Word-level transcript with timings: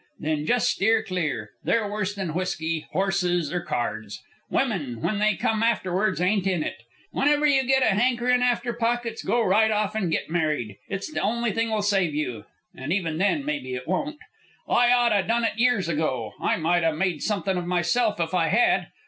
Then 0.17 0.47
just 0.47 0.71
steer 0.71 1.03
clear. 1.03 1.51
They're 1.63 1.87
worse 1.87 2.15
than 2.15 2.33
whiskey, 2.33 2.87
horses, 2.91 3.53
or 3.53 3.61
cards. 3.61 4.19
Women, 4.49 4.99
when 4.99 5.19
they 5.19 5.35
come 5.35 5.61
afterwards, 5.61 6.19
ain't 6.19 6.47
in 6.47 6.63
it. 6.63 6.81
Whenever 7.11 7.45
you 7.45 7.63
get 7.67 7.83
a 7.83 7.93
hankerin' 7.95 8.41
after 8.41 8.73
pockets, 8.73 9.23
go 9.23 9.43
right 9.45 9.69
off 9.69 9.93
and 9.93 10.09
get 10.09 10.27
married. 10.27 10.79
It's 10.89 11.11
the 11.13 11.19
only 11.19 11.51
thing'll 11.51 11.83
save 11.83 12.15
you; 12.15 12.45
and 12.73 12.91
even 12.91 13.19
then, 13.19 13.45
mebbe, 13.45 13.75
it 13.75 13.87
won't. 13.87 14.17
I 14.67 14.91
ought 14.91 15.13
'a' 15.15 15.21
done 15.21 15.43
it 15.43 15.59
years 15.59 15.87
ago. 15.87 16.33
I 16.41 16.57
might 16.57 16.83
'a' 16.83 16.93
made 16.95 17.21
something 17.21 17.55
of 17.55 17.67
myself 17.67 18.19
if 18.19 18.33
I 18.33 18.47
had. 18.47 18.87